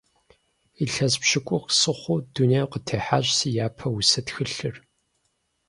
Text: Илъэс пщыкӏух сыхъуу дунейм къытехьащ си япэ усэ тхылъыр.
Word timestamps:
Илъэс 0.83 1.13
пщыкӏух 1.21 1.65
сыхъуу 1.79 2.19
дунейм 2.33 2.67
къытехьащ 2.71 3.27
си 3.37 3.49
япэ 3.65 3.87
усэ 3.97 4.21
тхылъыр. 4.25 4.75